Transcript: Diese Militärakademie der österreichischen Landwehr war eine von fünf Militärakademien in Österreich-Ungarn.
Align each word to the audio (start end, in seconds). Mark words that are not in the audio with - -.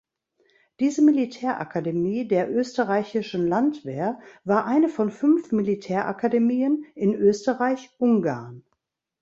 Diese 0.79 1.03
Militärakademie 1.03 2.27
der 2.27 2.49
österreichischen 2.49 3.47
Landwehr 3.47 4.19
war 4.43 4.65
eine 4.65 4.89
von 4.89 5.11
fünf 5.11 5.51
Militärakademien 5.51 6.85
in 6.95 7.13
Österreich-Ungarn. 7.13 8.63